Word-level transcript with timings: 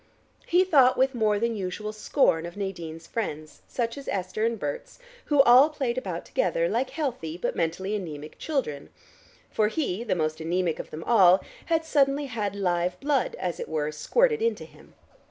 He 0.47 0.63
thought 0.63 0.97
with 0.97 1.13
more 1.13 1.37
than 1.37 1.55
usual 1.55 1.93
scorn 1.93 2.47
of 2.47 2.57
Nadine's 2.57 3.05
friends, 3.05 3.61
such 3.67 3.99
as 3.99 4.07
Esther 4.07 4.43
and 4.43 4.57
Berts, 4.57 4.97
who 5.25 5.43
all 5.43 5.69
played 5.69 5.95
about 5.95 6.25
together 6.25 6.67
like 6.67 6.89
healthy, 6.89 7.37
but 7.37 7.55
mentally 7.55 7.95
anemic, 7.95 8.39
children, 8.39 8.89
for 9.51 9.67
he, 9.67 10.03
the 10.03 10.15
most 10.15 10.41
anemic 10.41 10.79
of 10.79 10.89
them 10.89 11.03
all, 11.03 11.43
had 11.67 11.85
suddenly 11.85 12.25
had 12.25 12.55
live 12.55 12.99
blood, 12.99 13.35
as 13.35 13.59
it 13.59 13.69
were, 13.69 13.91
squirted 13.91 14.41
into 14.41 14.65
him. 14.65 14.95